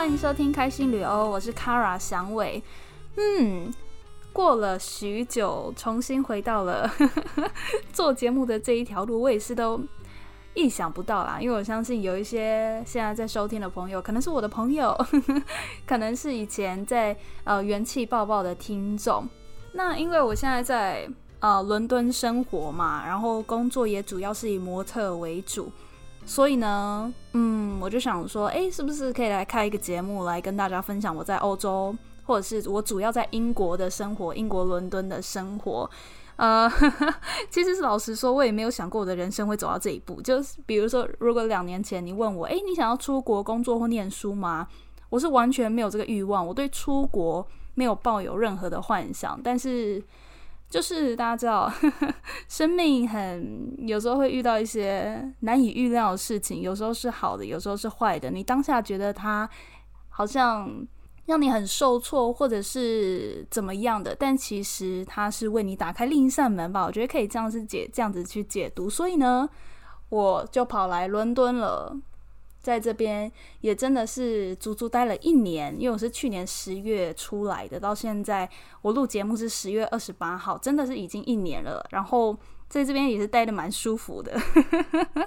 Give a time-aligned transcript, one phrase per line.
[0.00, 2.62] 欢迎收听开心旅欧，我是 Kara 祥伟。
[3.16, 3.70] 嗯，
[4.32, 6.90] 过了许久，重新回到了
[7.92, 9.78] 做节目的这一条路，我也是都
[10.54, 11.36] 意想不到啦。
[11.38, 14.96] 因为我相信有一些现在在收听的朋友，可能是我的朋友，
[15.86, 19.28] 可能是以前在呃元气爆爆的听众。
[19.74, 21.06] 那因为我现在在
[21.40, 25.70] 呃伦敦生活嘛，然后工作也主要是以模特为主。
[26.30, 35.90] 所以呢，嗯，我就想说，哎，是不是可以来开一个节目，来跟大家分享我在欧洲，或者是我主要在英国的生活，英国伦敦的生活。
[36.36, 36.70] 呃，
[37.50, 40.22] 其实是老实说，我也没有想过我的人生会走到这一步。
[40.22, 44.68] 就是比如说，如果两年前你问我，哎，你想要出国工作或念书吗？
[45.08, 49.36] 我是完全没有这个欲望，我对出国没有抱有任何的幻想。
[49.42, 50.00] 但是。
[50.70, 51.70] 就是大家知道，
[52.48, 58.30] 生命很有时候会遇到一些难以预料的事情，有时候是好的，有时候是坏的。
[58.30, 59.50] 你当下觉得它
[60.08, 60.86] 好像
[61.26, 66.84] 让你很受挫，或者是怎么样的，但其实它是为你打开另一扇门吧。
[66.86, 68.88] 我觉得可以这样子解，这样子去解读。
[68.88, 69.50] 所以呢，
[70.08, 71.96] 我就跑来伦敦了。
[72.60, 73.30] 在这边
[73.62, 78.48] 也真的是足足待了一年，因为我是去年十月出来的，到现在
[78.82, 81.84] 我录节目是十月二十八号，真的是已经一年了。
[81.90, 82.36] 然后
[82.68, 84.38] 在这边也是待的蛮舒服的，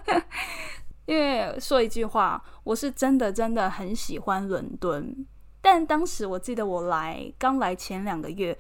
[1.06, 5.26] 因为说一句话，我是真的真的很喜欢伦敦。
[5.62, 8.58] 但当时我记得我来刚来前两个月，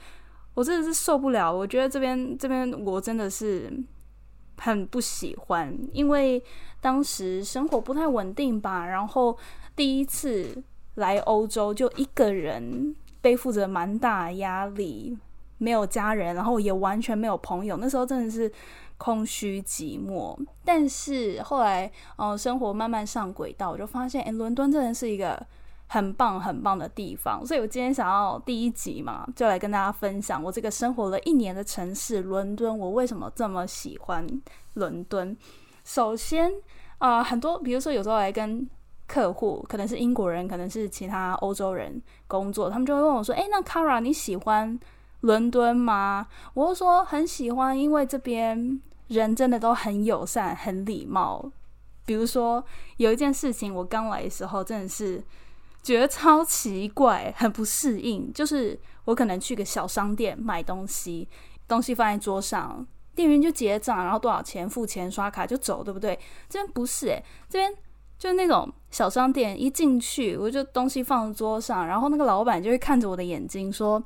[0.55, 3.71] 我真的是受不了，我觉得这边这边我真的是。
[4.55, 6.41] 很不喜欢，因为
[6.83, 8.85] 当时生活不太稳定吧。
[8.85, 9.35] 然后
[9.75, 10.61] 第一次
[10.95, 15.17] 来欧洲，就一个人背负着蛮大压力，
[15.57, 17.77] 没有家人，然后也完全没有朋友。
[17.77, 18.51] 那时候真的是
[18.97, 20.37] 空虚寂寞。
[20.63, 25.43] 但是后来，哦，生活慢慢上轨道，我就发现，哎，伦敦真的是一个。
[25.85, 34.25] 很棒很棒的地方，所以我今天想要第一集嘛，就来跟大家分享我这个生活了一年的城市伦敦，我为什么这么喜欢
[34.73, 35.37] 伦敦。
[35.83, 36.51] 首先
[37.03, 38.65] 啊，很多比如说有时候来跟
[39.07, 44.79] 客户，可能是英国人，可能是其他欧洲人工作，他们就会问我说：“诶，那 Kara 你喜欢
[45.19, 46.25] 伦敦吗？”
[46.55, 51.51] 我就说很喜欢，因为这边人真的都很友善、很礼貌。
[52.05, 52.63] 比如说
[52.95, 55.21] 有一件事情，我刚来的时候真的是。
[55.83, 58.31] 觉得超奇怪，很不适应。
[58.31, 61.27] 就是我可能去个小商店买东西，
[61.67, 66.17] 东西放在桌上，店员就结账，然后多少钱付钱，刷卡就走，对不对？
[66.49, 67.73] 这边不是诶，这边
[68.17, 74.03] 就是那种小商店，一进去我就东西放桌上，然后那个老板就会看着我的眼睛说。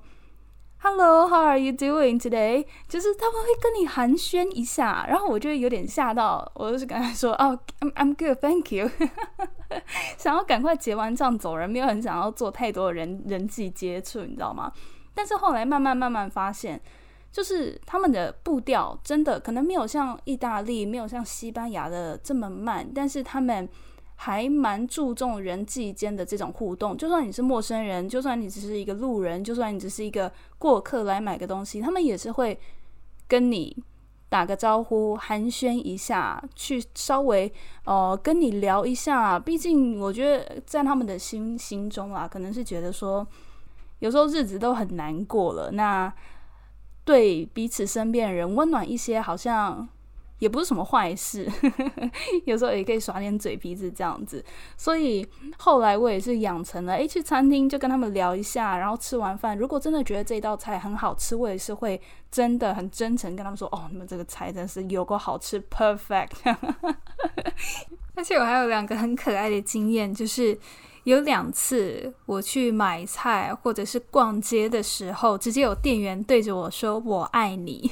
[0.79, 2.63] Hello, how are you doing today？
[2.87, 8.87] 就是他们会跟你寒暄一下，然后我就有点吓到，我就是跟他说：“哦，I'm I'm good, thank you。
[10.19, 14.71] ”想要赶快结完账走人，没有很想要做太多的人人际接触，你知道吗？
[15.15, 16.79] 但是后来慢慢慢慢发现，
[17.31, 23.67] 就是他们的步调真的可能没有像意大利、没有像西班牙的这么慢，但是他们。
[24.19, 32.59] 还蛮注重人际间的这种互动，就算你是陌生人，就算你只是一个路人，就算你只是一个过客来买个东西，他们也是会
[33.27, 33.77] 跟你
[34.27, 37.53] 打个招呼，寒暄一下，去稍微
[37.85, 39.37] 呃跟你聊一下。
[39.39, 43.27] 毕竟我觉得在他们的心心中啊，可能是觉得说，
[43.99, 46.11] 有时候日子都很难过了，那
[47.07, 49.89] 对彼此身边的人温暖一些，好像。
[50.39, 51.51] 也不是什么坏事，
[52.45, 54.45] 有时候也可以耍点嘴皮子这样子。
[54.77, 66.29] 所以后来我也是养成了，诶，去餐厅就跟他们聊一下，然后吃完饭，如果真的觉得这道菜很好吃，我也是会真的很真诚跟他们说，哦，你们这个菜真是有够好吃，perfect。
[68.13, 70.55] 而且我还有两个很可爱的经验，就是
[71.07, 77.89] 有两次我去买菜或者是逛街的时候，直接有店员对着我说“我爱你”。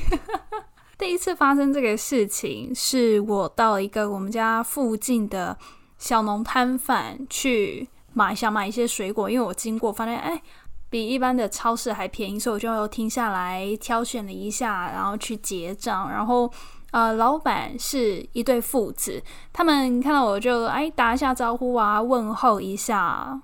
[1.00, 5.58] 第一次发生这个事情，是我到一个我们家附近的
[5.98, 10.42] 小农摊贩去买，想买一些水果，因为我经过发现，哎，
[10.90, 16.12] 比一般的超市还便宜，所以我就停下来挑选了一下，然后去结账。
[16.12, 16.52] 然后，
[16.96, 19.22] 呃，老板是一对父子，
[19.52, 23.38] 他们看到我就哎打一下招呼啊，问候一下，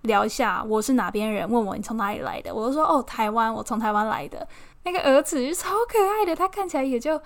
[0.00, 4.48] 聊一下我是哪边人，问我你从哪里来的，我就说哦，台湾，我从台湾来的。
[4.84, 7.20] 那个儿子超可爱的，他看起来也就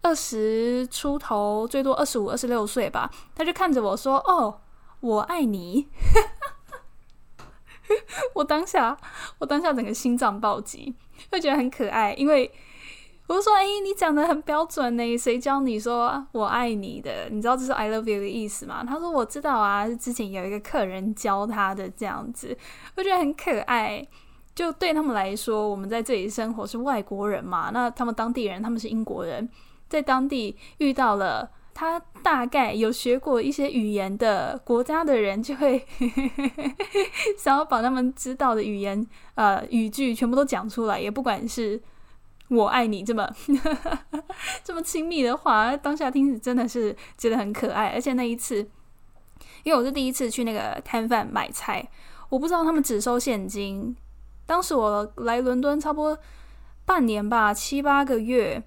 [0.00, 3.08] 二十出头，最多二十五、二十六岁吧。
[3.36, 4.58] 他就看着我说：“哦，
[4.98, 5.86] 我爱你。
[8.34, 8.96] ”我当下，
[9.38, 10.96] 我当下整个心脏暴击，
[11.30, 12.52] 会觉得很可爱，因为
[13.28, 17.28] 我就说：“哎，你讲的很标准呢，谁教你说我爱你的？
[17.30, 22.54] 你知道这是 I love you 的意思吗？”他说：“我知道啊，是之前有一个客人教他的这样子，
[22.96, 24.06] 我觉得很可爱。
[24.54, 29.48] 就对他们来说，我们在这里生活是外国人嘛，那他们当地人，他们是英国人，
[29.88, 35.82] 在当地遇到了他大概有学过一些语言的国家的人，就会
[37.38, 41.80] 想要把他们知道的语言呃语句全部都讲出来，也不管是。”
[42.52, 43.28] 我爱你这么
[44.62, 47.88] 这么亲密的话，当下听真的是觉得很可爱。
[47.88, 48.58] 而且那一次，
[49.62, 51.88] 因为我是第一次去那个摊贩买菜，
[52.28, 53.96] 我不知道他们只收现金。
[54.44, 56.18] 当时我来伦敦差不多
[56.84, 58.62] 半年吧，七八个月，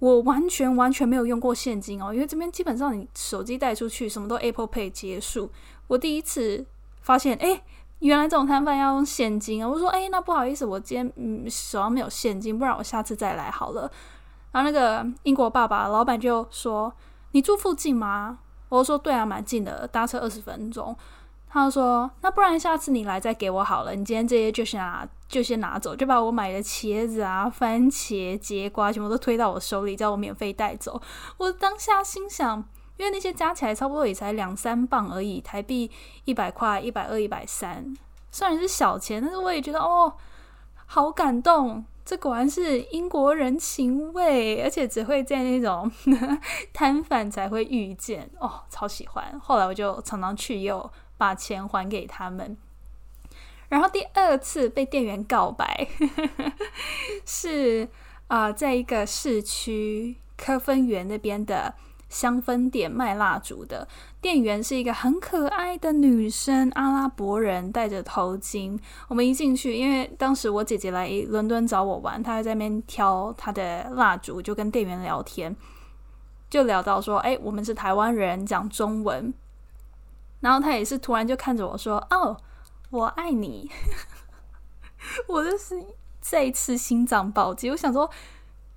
[0.00, 5.50] 我完全完全没有用过现金哦，因为这边基本上你手机带出去，什么都 Apple Pay 结束。
[5.86, 6.66] 我第一次
[7.00, 7.62] 发现，哎。
[8.00, 9.68] 原来这种摊贩要用现金啊！
[9.68, 13.90] 我说，哎，那不好意思，我今天嗯手上没有现金，不然我下次再来好了。
[14.52, 16.92] 然后那个英国爸爸老板就说
[17.32, 18.38] ：“你住附近吗？”
[18.68, 20.94] 我说：“对啊，蛮近的，搭车二十分钟。”
[21.48, 31.00] 他就说：“那不然下次你来再给我好了，你今天这些就先拿，就先拿走，就把我买的茄子啊、番茄、节瓜全部都推到我手里，叫我免费带走。”
[31.38, 32.64] 我当下心想。
[32.96, 35.90] 因为那些加起来差不多也才两三磅而已，台币
[36.24, 37.96] 一百块、一百二、一百三，
[38.30, 40.14] 虽然是小钱，但是我也觉得哦，
[40.86, 41.84] 好感动。
[42.04, 45.90] 这果然是英国人情味，而且只会在那种
[46.74, 49.40] 摊贩才会遇见哦，超喜欢。
[49.42, 52.56] 后来我就常常去，又把钱还给他们。
[53.70, 55.88] 然后第二次被店员告白，
[57.24, 57.88] 是
[58.28, 61.74] 啊，在一个市区科芬园那边的。
[62.14, 63.88] 香氛店卖蜡烛的
[64.20, 68.78] 店员是一个很可爱的女生，阿拉伯人，戴着头巾。
[69.08, 75.56] 我们一进去，因为当时我姐姐来伦敦找我玩，她还在那边挑她的蜡烛，就跟店员聊天，
[76.48, 79.34] 就聊到说：“哎，我们是台湾人，讲中文。”
[80.38, 82.36] 然后她也是突然就看着我说：“哦，
[82.90, 83.68] 我爱你。
[85.26, 85.84] ”我就是
[86.20, 88.08] 再一次心脏暴击，我想说。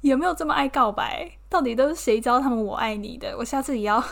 [0.07, 1.31] 有没有这么爱告白？
[1.49, 3.35] 到底都是谁教他们“我爱你”的？
[3.37, 4.03] 我下次也要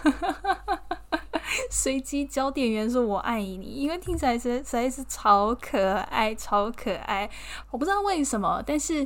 [1.69, 7.29] 随机教店员说“我爱你”，因为听起来实实在是超可爱，超可爱。
[7.71, 9.05] 我不知道为什么，但是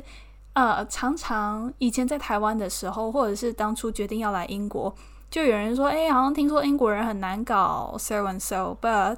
[0.52, 4.94] 呃，常常以前在台湾的时候，或者是当初决定要来英国，
[5.28, 9.16] 就有人说：“哎，好像听说英国人很难搞，so and so。” But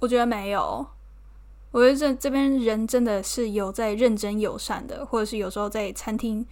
[0.00, 0.86] 我觉得没有，
[1.70, 6.46] 我觉得这这边人真的是有在认真友善的，或者是有时候在餐厅。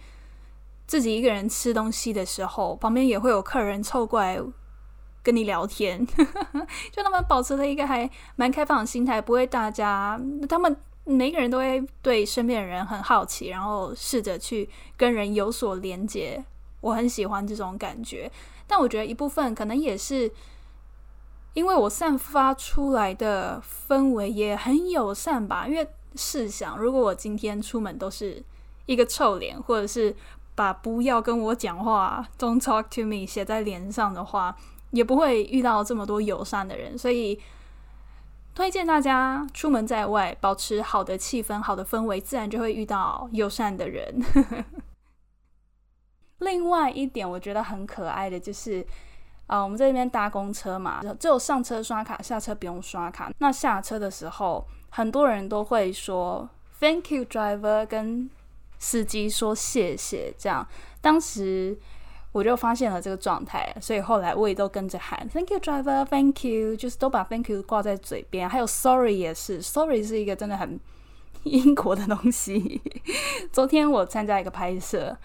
[0.85, 4.39] 自己一个人吃东西的时候，旁边也会有客人凑过来
[5.21, 6.05] 跟你聊天，
[6.91, 10.19] 就他们保持了一个还蛮开放的心态，不会大家
[10.49, 10.75] 他们
[11.05, 16.43] 每个人都会对身边的人很好奇，然后试着去跟人有所连接。
[16.81, 18.29] 我很喜欢这种感觉，
[18.67, 20.29] 但我觉得一部分可能也是
[21.53, 25.65] 因为我散发出来的氛围也很友善吧。
[25.65, 28.43] 因为试想，如果我今天出门都是
[28.85, 30.13] 一个臭脸，或者是
[30.55, 34.55] 把不要跟我讲话，Don't talk to me 写在脸上的话，
[34.91, 36.95] 也不会遇到这么多友善的人。
[36.95, 37.39] 所以
[38.53, 44.23] 推荐大家出门在外，保持好的气氛、好的氛围，自然就会遇到友善的人。
[46.37, 48.85] 另外一点，我觉得很可爱的就是，
[49.47, 53.31] 啊，我们在这边搭公车嘛，只有上车刷卡，下车不用刷卡。
[53.39, 56.47] 那下车的时候，很多人都会说
[56.79, 58.29] “Thank you, driver” 跟。
[58.83, 60.67] 司机说谢谢，这样
[60.99, 61.77] 当时
[62.33, 66.03] 我就发现了这个状态，所以后来我也都跟着喊 Thank you, driver.
[66.03, 68.49] Thank you，就是都把 Thank you 挂在嘴边。
[68.49, 70.77] 还有 Sorry 也是，Sorry 是一个真的很
[71.43, 72.81] 英国的东西。
[73.53, 75.15] 昨天我参加一个拍摄，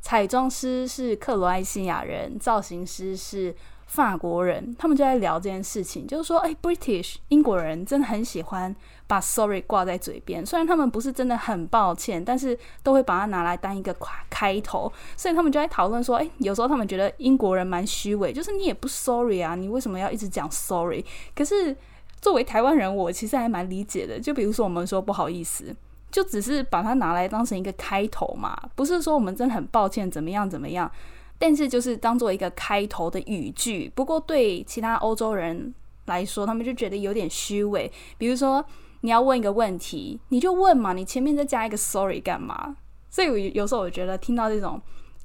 [0.00, 3.54] 彩妆师是克罗埃西亚人，造型师是。
[3.92, 8.74] 法国人他们就在聊这件事情，就是说，哎，British 英国人真的很喜欢
[9.06, 13.94] 把 sorry 挂在嘴边，虽然他们不是真的很抱歉，但是都会把它拿来当一个
[14.30, 21.04] 开头，所以他们就在讨论说，哎，有时候他们觉得英国人蛮虚伪，就是你也不 sorry 啊，你为什么要一直讲 sorry？
[21.36, 21.76] 可是
[22.18, 25.76] 作为台湾人，我其实还蛮理解的，就比如说我们说不好意思，
[26.10, 30.90] 就只是把它拿来当成一个开头嘛，不是说我们真的很抱歉怎么样怎么样。
[31.42, 37.90] 但是就是当做一个开头的语句，不过对其他欧洲人来说，他们就觉得有点虚伪。
[38.16, 38.64] 比如说
[39.00, 42.76] 你要问一个问题，你就问嘛，你前面再加一个 sorry 干嘛？
[43.10, 44.80] 所以我有时候我觉得听到这种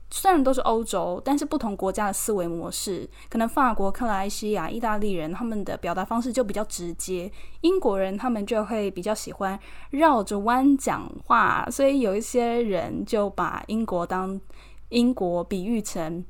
[0.09, 7.31] 虽然都是欧洲，但是不同国家的思维模式，可能法国、克莱西亚、意大利人他们的表达方式就比较直接，
[7.61, 9.59] 英国人他们就会比较喜欢
[9.91, 14.41] 绕着弯讲话，所以有一些人就把英国当
[14.89, 16.23] 英国比喻成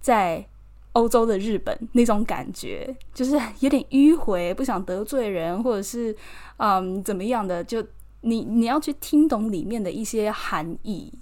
[0.00, 0.46] 在
[0.92, 6.14] 欧洲的日本那种感觉，就是有点迂回，不想得罪人，或者是
[6.56, 7.84] 嗯怎么样的，就
[8.22, 11.12] 你你要去听懂里面的一些含义。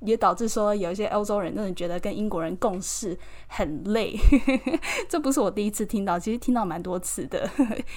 [0.00, 4.14] 也导致说有一些欧洲人真的觉得跟英国人共事很累，
[5.08, 7.48] 这不是我第一次听到，其实听到蛮多次的，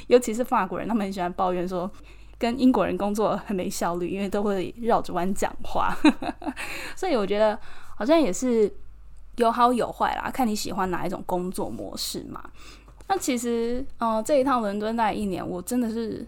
[0.07, 1.91] 尤其是法国人，他们很喜欢抱怨说
[2.37, 5.93] 跟英国人工作很没效率，因为都会绕着弯讲话，
[6.95, 7.59] 所以我觉得
[7.97, 8.71] 好像也是
[9.35, 12.41] 有好有坏啦，看你喜欢哪一种工作模式嘛。
[13.07, 16.25] 那其实，嗯，这一趟伦敦待一年，我真的是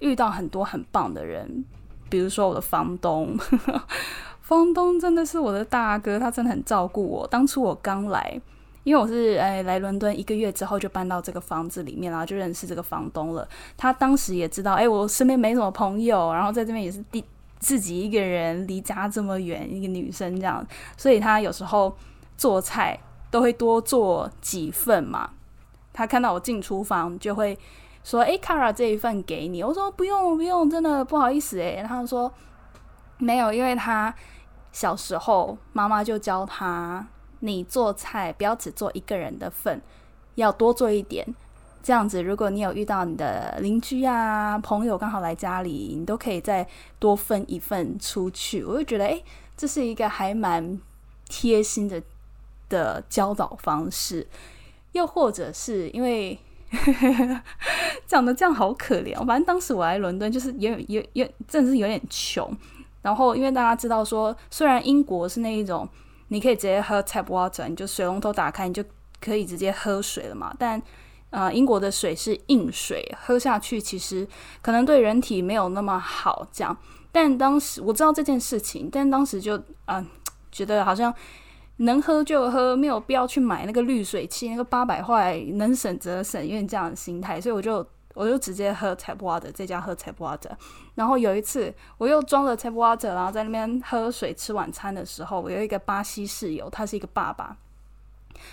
[0.00, 1.64] 遇到很多很棒的人，
[2.10, 3.38] 比如说我的房东。
[4.42, 7.26] 房东真的是我的大哥，他真的很照顾我。
[7.28, 8.38] 当初我刚来，
[8.82, 13.48] 因为我是哎来伦敦一个月之后就搬到这个房子里面，然后就认识这个房东了。
[13.76, 17.24] 他当时也知道，哎，我身边没什么朋友，然后在这边也是第
[17.62, 20.66] 自己一个人，离家这么远，一个女生这样，
[20.98, 21.96] 所以他有时候
[22.36, 22.98] 做菜
[23.30, 25.30] 都会多做几份嘛。
[25.92, 27.58] 他看到我进厨房就会
[28.04, 32.30] 说：“哎，Kara 这一份给你。”我说：“不用不用，真的不好意思。”哎，他说。
[33.18, 34.12] 没有，因为他
[34.72, 37.06] 小时候妈妈就教他，
[37.38, 39.80] 你做菜不要只做一个人的份，
[40.34, 41.24] 要多做一点。
[41.82, 46.66] 这样子，如果你有遇到你的邻居啊、朋友刚好来家里，你都可以再
[46.98, 48.62] 多分一份出去。
[48.64, 49.20] 我就觉得，哎，
[49.56, 50.80] 这是一个还蛮
[51.28, 52.02] 贴心的
[52.68, 54.26] 的教导方式。
[54.92, 56.38] 又或者是因为
[58.06, 62.54] 讲的这样好可怜，反正当时我来伦敦就是有有有，真的是有点穷。
[63.00, 65.88] 然后，因为大家知道说，虽然英国是那一种，
[66.28, 68.84] 你可以直接喝 tap water，你就水龙头打开，你就
[69.20, 70.54] 可以直接喝水了嘛。
[70.58, 70.80] 但，
[71.32, 74.24] 呃，英国的水是硬水，喝下去其实
[74.62, 76.46] 可能对人体没有那么好。
[76.52, 76.76] 这样，
[77.10, 80.06] 但当时我知道这件事情，但当时就啊，
[80.52, 81.12] 觉得好像
[81.78, 87.84] 能喝就喝，没有必要去买那个滤水器，那个八百块能省则省，有点这样的心态，所以我就。
[88.14, 90.50] 我就直接喝 tap water，在家喝 tap water。
[90.96, 97.56] 然后有一次，我又装了 tap water，然后在那边喝水吃晚餐的时候，我有一个巴西室友，他是一个爸爸，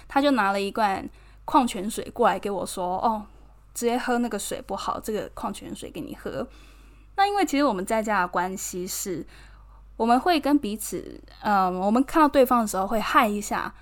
[0.08, 1.06] 他就拿了一罐
[1.50, 3.26] 矿泉水过来给我说：“哦，
[3.74, 6.48] 直接喝那个水不好，这个矿泉水给你喝。”
[7.18, 9.26] 那因为其实我们在家的关系是，
[9.98, 13.74] 我们会跟彼此，嗯，我们看到对方的时候会嗨一下，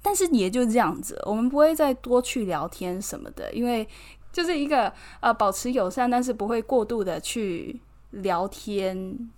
[0.00, 3.86] 但是也就这样子，我们不会再多去聊天什么的，因为。
[4.32, 7.80] 就是一个呃保持友善，但是不会过度的去
[8.12, 9.28] 聊天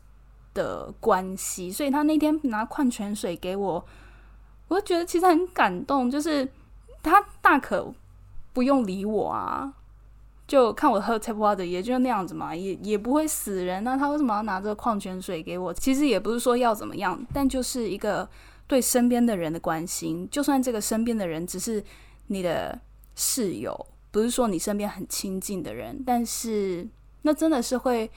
[0.52, 1.72] 的关系。
[1.72, 3.82] 所以他那天拿矿泉水给我，
[4.68, 6.10] 我就觉得其实很感动。
[6.10, 6.46] 就是
[7.02, 7.92] 他大可
[8.52, 9.72] 不用理我啊，
[10.46, 13.82] 就看我喝 tap water，也就那样子嘛，也也不会死人。
[13.82, 15.74] 那他为什么要拿这个矿泉水给我？
[15.74, 18.28] 其实也不是说要怎么样，但就是一个
[18.66, 20.28] 对身边的人的关心。
[20.30, 21.82] 就算这个身边的人只是
[22.28, 22.78] 你的
[23.14, 23.86] 室友。
[24.10, 26.86] 不是说你身边很亲近的人，但是
[27.22, 28.10] 那真的是会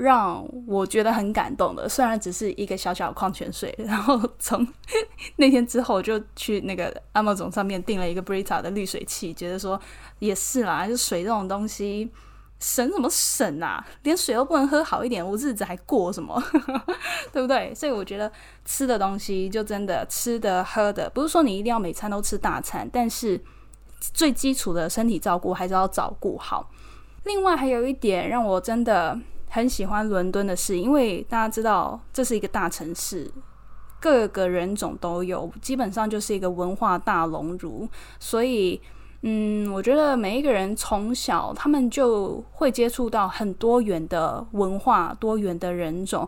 [0.00, 1.88] 让我觉得很感动的。
[1.88, 4.66] 虽然只是一个小小的矿泉水， 然后从
[5.36, 9.80] 那天之后就去那个 Amazon 上面订了一个 Brita 的滤水器，觉得说
[10.18, 12.10] 也是啦，就水这种东西
[12.58, 13.86] 省什么省啊？
[14.02, 16.42] 连水都不能喝好一点，我日子还过什么？
[17.32, 17.74] 对不对？
[17.74, 18.30] 所以我觉得
[18.64, 23.40] 吃的东西就真的吃的喝的，不是说你一定要每餐都吃大餐，但是。
[24.14, 26.70] 最基础的身体照顾还是要照顾好。
[27.24, 29.16] 另外还有一点让我真的
[29.50, 33.30] 很喜欢伦敦的是，因为大家知道这是一个大城市，
[34.00, 37.88] 各个人种都有，基本上就是一个文化大熔炉。
[38.18, 38.80] 所以，
[39.22, 46.26] 嗯，我觉得每一个人从小他们就会接触到很多元的文化、多元的人种，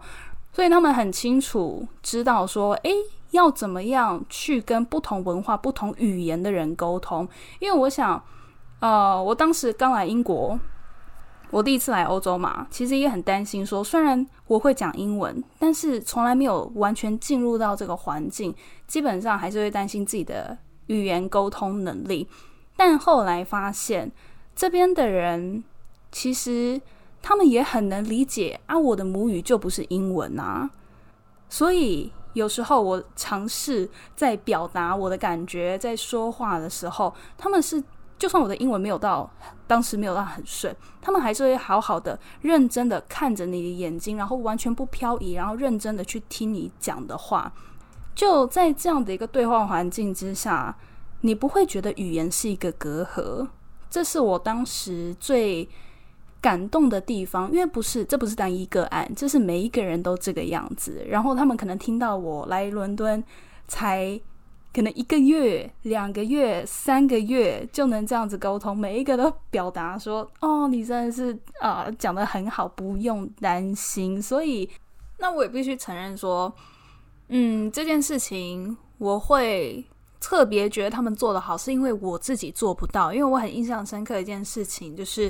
[0.52, 2.92] 所以他们很清楚知道说，诶。
[3.32, 7.26] 要怎么样去跟不同文化、不同语言的人沟通？
[7.60, 8.22] 因为我想，
[8.78, 10.60] 呃，我当时刚来英国，
[11.52, 18.52] 我第一次来欧洲嘛，其实也很担心，说虽然我会讲英文，但是从来没有完全进入到这个环境，
[18.88, 20.56] 基本上还是会担心自己的
[20.86, 22.26] 语言沟通能力。
[22.76, 24.10] 但后来发现，
[24.56, 25.62] 这边的人
[26.10, 26.80] 其实
[27.20, 30.70] 他们也很能理解啊，我的母语就不是英文啊，
[31.48, 32.10] 所以。
[32.34, 37.84] 有时候我尝试在表达我的感觉，在说话的时候，他们是
[38.18, 39.30] 就算我的英文没有到
[39.72, 47.50] 当时没有到很顺，他们还是会好好的、认真的看着你的眼睛，然后完全不漂移，然后认真的去听你讲的话。
[48.14, 50.76] 就在这样的一个对话环境之下，
[51.22, 53.48] 你不会觉得语言是一个隔阂。
[53.88, 55.66] 这是我当时最
[56.42, 61.02] 感动的地方，因为不是这不是单一个案，这是每一个人都这个样子。
[61.08, 63.24] 然后他们可能听到我来伦敦
[63.66, 64.20] 才
[64.72, 74.68] 可能一个月、两个月、三个月就能这样子沟通，每一个都表达说：“哦，你真的是啊，讲的很好，不用担心。”所以，
[75.18, 76.52] 那我也必须承认说，
[77.28, 79.84] 嗯，这件事情我会。
[80.24, 83.12] 特别觉得他们做的好，是因为我自己做不到。
[83.12, 85.28] 因为我很印象深刻一件事情，就是，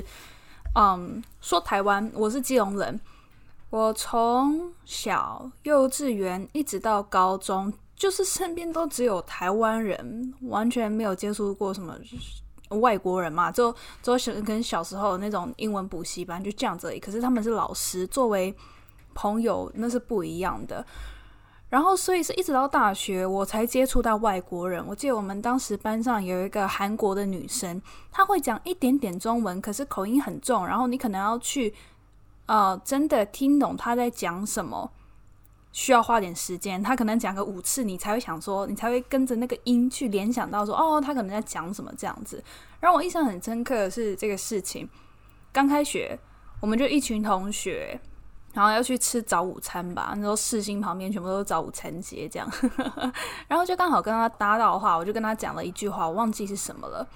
[0.75, 3.01] 嗯，说台湾，我是基隆人，
[3.71, 7.73] 我从小幼稚园一直到高中，
[8.03, 11.97] 就是身边都只有台湾人，完全没有接触过什么
[12.81, 13.49] 外国人嘛。
[13.49, 16.93] 就就小跟小时候那种英文补习班就这样子。
[16.99, 18.53] 可是他们是老师，作为
[19.13, 20.85] 朋友那是不一样的。
[21.69, 24.85] 然后，所以是一直到大学，我才接触到外国人。
[24.85, 27.81] 我记得我们当时班上有一个韩国的女生，
[28.11, 30.67] 她会讲一点点中文，可是口音很重。
[30.67, 31.73] 然后你可能要去，
[32.47, 34.91] 呃，真的听懂她在讲什么，
[35.73, 36.81] 需要花点时间。
[36.81, 42.41] 他可能讲个五次，你才会想说，你才会跟着那个音去联想到说，哦，他可能在讲什么这样子。
[42.79, 44.89] 让我印象很深刻的是这个事情。
[45.51, 46.17] 刚开学，
[46.61, 47.99] 我们就一群同学。
[48.53, 52.47] 然后要去吃早午餐吧，那时候四星旁边全部都是早午餐街这样，
[53.49, 57.07] 然后就刚好跟他搭到的话，我就跟他讲了一句话，我忘记是什么了，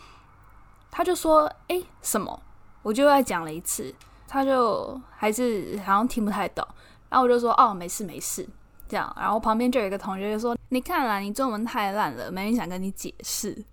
[0.90, 2.42] 他就说：“哎，什么？”
[2.82, 3.94] 我就再讲了一次，
[4.28, 6.68] 他就还是好像听不太懂，
[7.10, 8.48] 然后我就说：“哦，没事没事。”
[8.88, 13.66] 这样，然后旁边就有一个同学就说：“你看啦，你中文太烂了，没人想跟你解释。”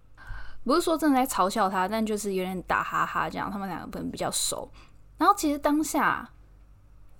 [0.64, 4.70] 不是说正在嘲笑他，但就是有点打哈哈这样，他们两个可能比较熟。
[5.18, 6.28] 然后其实当下。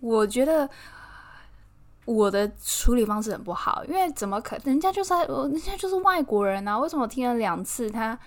[0.00, 0.68] 我觉得
[2.04, 6.78] 我的处理方式很不好，因为怎么可人家就是人家就是外国人啊？
[6.78, 8.18] 为什么听了两次他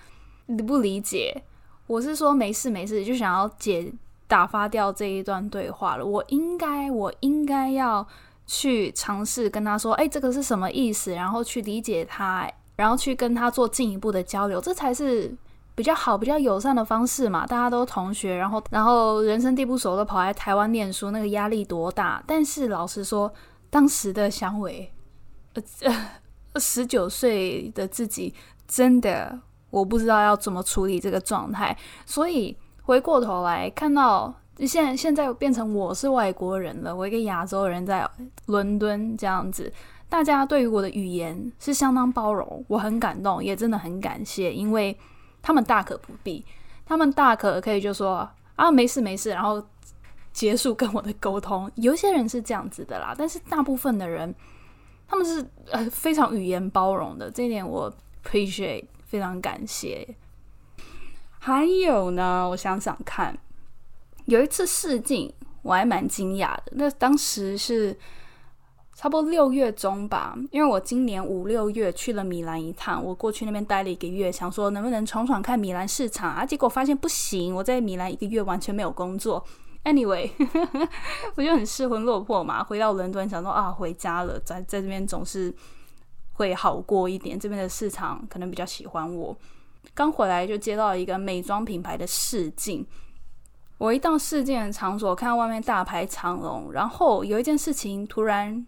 [0.66, 1.40] 不理解？
[1.86, 3.92] 我是说没事没事，就想要解
[4.28, 6.06] 打发掉这一段对话了。
[6.06, 8.06] 我应该我应该要
[8.46, 11.12] 去尝试跟他说，哎，这个是什么意思？
[11.12, 15.36] 然后去理解他，然后去跟他做进一步的交流，这才是。
[15.74, 22.20] 比较好、比较友善的方式嘛，大家都同学，然后然后人生地不熟的跑来台湾念书，那个压力多大？
[22.26, 23.32] 但是老实说，
[23.70, 24.92] 当时的香伟，
[25.54, 28.34] 呃，十九岁的自己，
[28.66, 29.38] 真的
[29.70, 31.78] 我不知道要怎么处理这个状态。
[32.04, 32.56] 所以
[32.88, 38.08] 回过头来看到现在，现在变成我是外国人了，我一个亚洲人在
[38.46, 39.70] 伦敦这样子，
[40.08, 44.96] 大家对于我的语言是相当包容，我很感动，也真的很感谢，因为。
[45.40, 46.44] 他们大可不必，
[46.84, 49.62] 他们大可可以就说啊，没事没事，然后
[50.32, 51.70] 结束跟我的沟通。
[51.76, 54.34] 有些人是这样子的啦，但是大部分的人，
[55.06, 57.90] 他们是呃非常语言包容的，这一点我
[58.24, 60.06] appreciate，非常感谢。
[61.38, 63.38] 还有呢，我想想看，
[64.26, 66.64] 有一次试镜，我还蛮惊讶的。
[66.72, 67.96] 那当时是。
[69.00, 79.44] 差不多六月中吧，因为我今年五六月去了米兰一趟，我过去那边待了一个月，想说能不能闯闯看米兰市场啊，结果发现不行，我在米兰一个月完全没有工作。
[79.84, 80.28] Anyway，
[81.36, 85.54] 我就很失魂落魄嘛，回到伦敦想说啊，回家了，在在这边总是
[86.32, 89.36] 会好过一点，这边的市场可能比较喜欢我。
[89.94, 92.86] 刚回来就接到一个美妆品牌的试镜，
[93.78, 98.66] 我一到试镜的场所，看到外面大排长龙，然后有一件事情突然。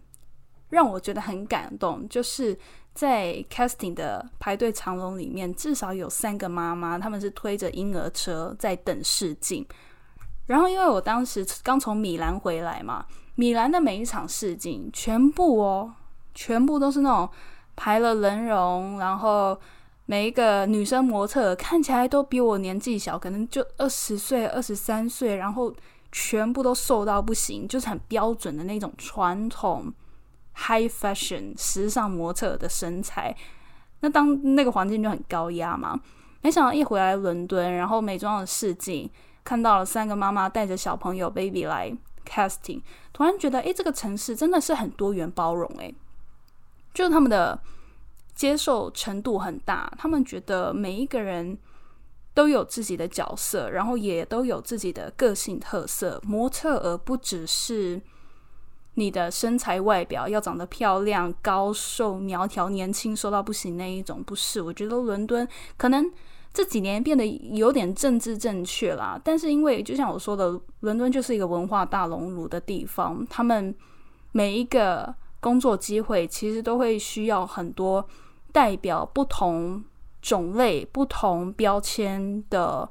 [0.71, 2.57] 让我觉得很感动，就是
[2.93, 9.67] 在 casting 的排队长龙里面，至少有三个妈妈，他们是推着婴儿车在等试镜。
[10.45, 13.05] 然后，因为我当时刚从米兰回来嘛，
[13.35, 15.93] 米兰的每一场试镜，全部哦，
[16.33, 17.29] 全部都是那种
[17.75, 19.59] 排了人龙，然后
[20.05, 25.73] 每一个女生模特看起来都比我年纪小，可能就二十岁、二十三岁，然后
[26.11, 29.93] 全部都瘦到不行，就是很标准的那种传统。
[30.53, 33.35] High fashion 时尚模特的身材，
[34.01, 35.97] 那当那个环境就很高压嘛。
[36.41, 39.09] 没想到一回来伦敦，然后美妆的试镜，
[39.45, 41.95] 看到了三个妈妈带着小朋友 baby 来
[42.27, 42.81] casting，
[43.13, 45.95] 突然觉得，诶，这个城市真的是很多元包容，诶，
[46.93, 47.57] 就是他们的
[48.33, 51.57] 接受程度很大，他们觉得每一个人
[52.33, 58.01] 都有自己的角色，然后也都有自己的个性特色，模特而不只是。
[58.95, 64.61] 你的身材外表要长得漂亮、高瘦、苗条、年轻，瘦到不行那一种，不是？
[64.61, 66.11] 我觉得伦敦可能
[66.53, 73.73] 这几年变得有点政治正确啦，但是因为就像我说的，伦敦就是一个文化大熔炉的地方，他们
[74.33, 78.07] 每一个工作机会，其实都会需要很多
[78.53, 79.83] 代表不同
[80.21, 82.89] 种类、不同标签的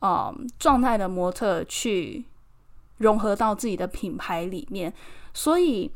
[0.00, 2.24] 啊状态的模特去
[2.96, 4.92] 融合到自己的品牌里面。
[5.34, 5.92] 所以，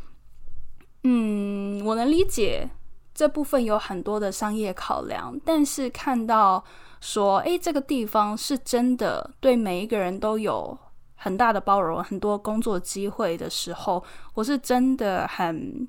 [1.03, 2.69] 嗯，我能理解
[3.15, 6.63] 这部分有很多的商业考量，但是看到
[7.01, 10.79] 说，诶，这个地方是真的对每一个人都有。
[11.23, 14.03] 很大的包容，很多工作机会的时候，
[14.33, 15.87] 我是真的很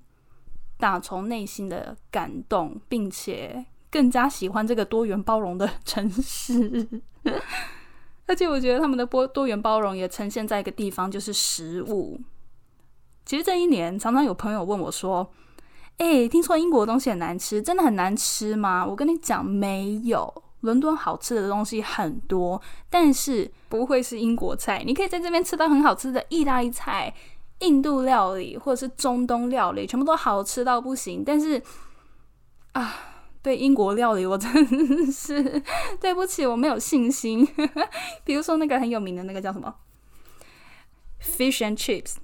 [0.78, 7.02] 打从内心的感动，并且更加喜欢这个多元包容的 城市。
[8.28, 12.20] 而且我觉得他们的多多元包容也呈现在一个地方，就是食物。
[13.26, 15.32] 其实这一年，常常有朋友问我说
[15.98, 20.44] ：“哎，听说英国东西很难吃，真的很难吃吗？”我跟你讲，没有。
[20.62, 24.84] 伦敦好吃的东西很多，但是不会是英国菜。
[24.86, 27.14] 你可以在这边吃到很好吃的意大利菜、
[27.60, 31.24] 印度料理或者是中东料理，全部都好吃到不行。
[31.24, 31.62] 但是
[32.74, 32.94] 啊，
[33.42, 35.62] 对英国料理我真的是
[36.00, 37.48] 对不起，我没有信心。
[38.24, 39.74] 比如说那个很有名的那个叫什么
[41.20, 42.16] fish and chips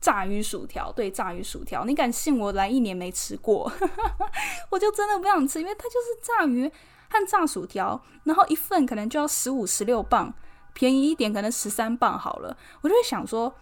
[0.00, 3.70] 炸鱼薯条，对炸鱼薯条，你敢信我来一年没吃过，
[4.70, 6.70] 我就真的不想吃，因为它就是炸鱼。
[7.10, 10.32] 和炸薯条，然后一份可能就要十五、十六磅，
[10.72, 12.56] 便宜一点可能十三磅好了。
[12.82, 13.54] 我就会想说，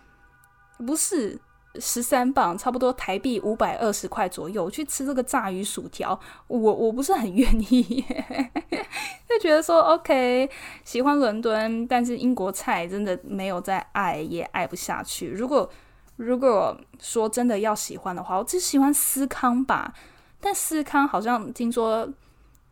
[0.79, 1.39] 不是
[1.79, 7.83] 十三磅，差不多台币五百二十块左右，去吃这个炸鱼薯条， 我我不是很愿意，
[9.29, 10.51] 就觉得说 OK，
[10.85, 15.29] 喜欢伦敦，但是英国菜真的没有再爱，也爱不下去。
[15.29, 15.71] 如果
[16.17, 19.95] 如果说真的要喜欢的话，我只喜欢司康吧，
[20.41, 22.09] 但司康好像听说。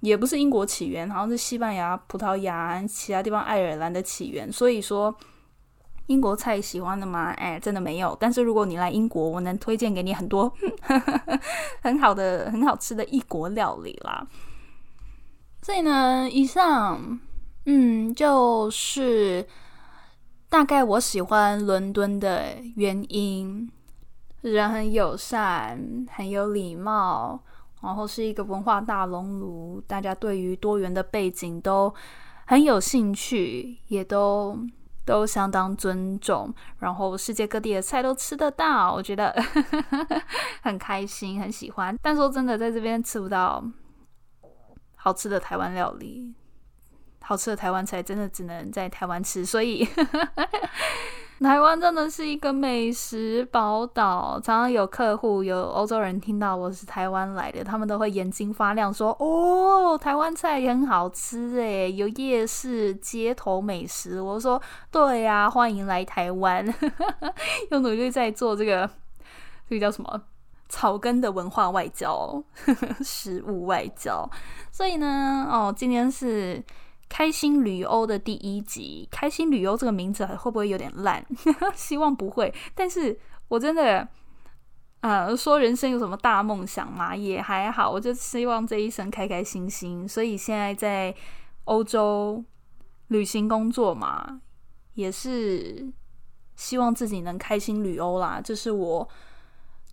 [0.04, 4.52] 也不是英国起源，好像是西班牙、葡萄牙其他地方爱尔兰的起源。
[4.52, 5.14] 所以说，
[6.06, 7.30] 英国菜喜欢的吗？
[7.38, 8.14] 哎，真的没有。
[8.20, 10.52] 但是如果你来英国，我能推荐给你很多
[11.80, 14.26] 很好的、很好吃的异国料理啦。
[15.62, 17.18] 所以呢，以上，
[17.64, 19.46] 嗯，就是
[20.50, 23.70] 大概我喜欢伦敦的原因：
[24.42, 27.42] 人很友善，很有礼貌。
[27.84, 31.94] 然后是一个文化大熔炉，大家对于多元的背景都
[32.46, 34.58] 很有兴趣，也都
[35.04, 36.52] 都相当尊重。
[36.78, 39.34] 然后世界各地的菜都吃得到，我觉得
[40.62, 41.94] 很开心，很喜欢。
[42.00, 43.62] 但说真的，在这边吃不到
[44.96, 46.34] 好吃的台湾料理，
[47.20, 49.86] 好吃的台湾菜真的只能在台湾吃，所以。
[51.40, 66.64] 台湾真的是一个美食宝岛，常常有客户、有欧洲人听到我是台湾来的，他们都会眼睛发亮，说：“哦，台湾菜也很好吃诶，有夜市、街头美食。”我说：“对呀，欢迎来台湾。
[67.70, 68.88] ”又努力在做这个，
[69.68, 70.22] 这个叫什么
[70.68, 72.42] 草根的文化外交、
[73.02, 74.26] 食物外交。
[74.70, 76.62] 所以呢，哦，今天是。
[77.08, 81.24] 开心旅欧的第一集，开心旅欧这个名字会不会有点烂？
[81.74, 82.52] 希望不会。
[82.74, 84.08] 但是我真的，
[85.00, 87.90] 呃，说人生有什么大梦想嘛，也还好。
[87.90, 90.08] 我就希望这一生开开心心。
[90.08, 91.14] 所以现在在
[91.64, 92.42] 欧洲
[93.08, 94.40] 旅行工作嘛，
[94.94, 95.92] 也是
[96.56, 98.40] 希望自己能开心旅欧啦。
[98.42, 99.08] 这是我。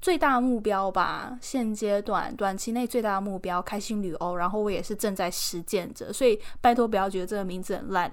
[0.02, 4.36] 最大目标吧，现阶段短期内最大的目标，开心旅欧。
[4.36, 8.12] 然后我也是正在实践着，所以拜托不要觉得这个名字很烂。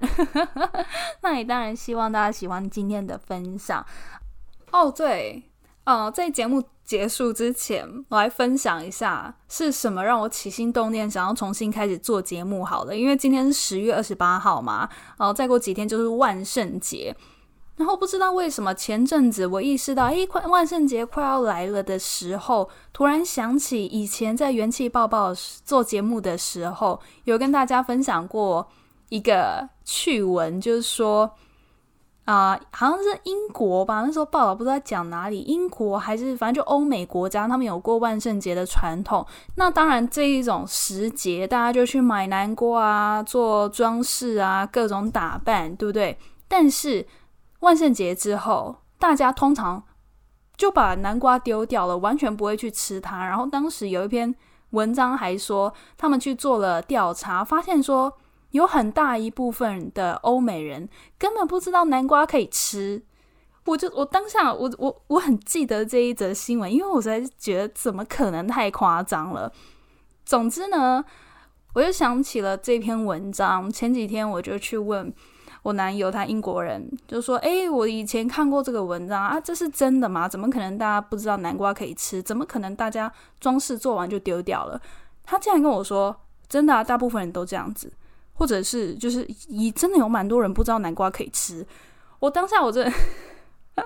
[1.21, 3.83] 那也当然希望大家喜欢今天的分享。
[4.71, 5.43] 哦，对，
[5.85, 12.63] 呃，在节目结束之前，我来分享一下是什么让我起心动念想要重新开始做节目。
[12.63, 17.15] 好了，因为今天是十月二十八号嘛，然后再过几天就是万圣节。
[17.79, 28.67] 然后不知道为什么，前阵子我意识到，哎，快万圣节快要来了的时候，突然想起以前在元气爆爆做节目的时候，有跟大家分享过
[29.07, 31.31] 一个趣闻，就是说，
[32.25, 39.25] 啊，好像是英国吧，那时候报道不知道讲哪里，英国还是反正就欧美国家，他们有过万圣节的传统。
[39.55, 46.17] 那当然这一种时节，大家就去买南瓜啊，做装饰啊，各种打扮，对不对？
[46.49, 47.07] 但是
[47.59, 49.83] 万圣节之后，大家通常
[50.55, 53.25] 就把南瓜丢掉了，完全不会去吃它。
[53.25, 54.33] 然后当时有一篇
[54.71, 58.17] 文章还说，他们去做了调查，发现说
[58.51, 63.03] 有很大一部分的欧美人根本不知道南瓜可以吃。
[63.65, 69.51] 我就我当下我我我很记得这一则新闻，因为我实在觉得怎么可能太夸张了。
[70.25, 71.03] 总之呢，
[71.73, 73.69] 我就想起了这篇文章。
[73.69, 75.13] 前几天我就去问。
[75.63, 80.27] 我男友他英国人就说：“诶，我以前看过这个文章啊，这是真的吗？
[80.27, 82.23] 怎么可能大家不知道南瓜可以吃？
[82.23, 84.81] 怎么可能大家装饰做完就丢掉了？”
[85.23, 86.15] 他竟然跟我说
[86.47, 87.91] ：“真的啊，大部分人都这样子，
[88.33, 91.65] 或者是就是以真的有蛮多人不知道南瓜可以吃。”
[92.19, 92.91] 我当下我真的，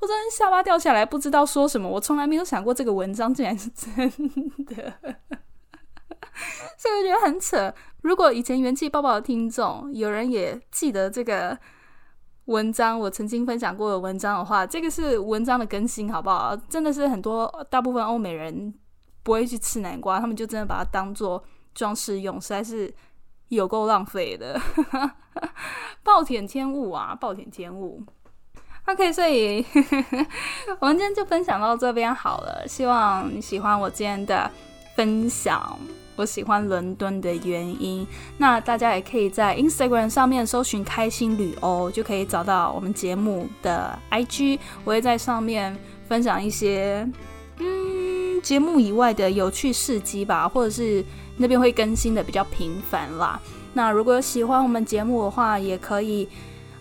[0.00, 1.88] 我真的下巴掉下来，不知道说什么。
[1.88, 4.10] 我从来没有想过这个文章竟然是真
[4.66, 4.94] 的，
[6.76, 7.72] 所以我觉得很扯。
[8.02, 11.58] 如果以前元气爆爆的听众有人也记得这个
[12.46, 16.54] 文章，我曾经分享过的文章的话，这个是文章的更新，好不好？
[16.68, 18.74] 真的是很多大部分欧美人
[19.22, 21.42] 不会去吃南瓜，他们就真的把它当做
[21.74, 22.92] 装饰用，实在是
[23.48, 24.60] 有够浪费的。
[26.04, 28.02] 暴殄天物啊，暴殄天物。
[28.84, 29.64] OK，所以
[30.78, 32.68] 我们今天就分享到这边好了。
[32.68, 34.50] 希望你喜欢我今天的
[34.94, 35.78] 分享。
[36.16, 38.06] 我喜欢伦敦的原因，
[38.38, 44.58] 那大家也可以在 Instagram 上面搜寻“开心旅欧”，就可以找到我们节目的 IG。
[44.84, 45.76] 我会在上面
[46.08, 47.08] 分享一些
[47.58, 51.04] 嗯节目以外的有趣事迹吧，或者是
[51.36, 53.40] 那边会更新的比较频繁啦。
[53.72, 56.28] 那如果有喜欢我们节目的话，也可以。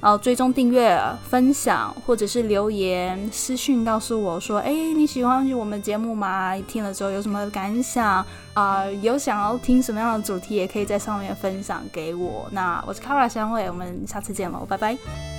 [0.03, 6.53] 哦，追踪订阅、分享，或者是留言私讯告诉我说：“哎，你喜欢我们节目吗？
[6.67, 8.25] 听了之后有什么感想？
[8.53, 15.32] 啊，有想要听什么样的主题，也可以在上面分享给我。”那我是 Kara 香味，我们下次见喽，拜拜。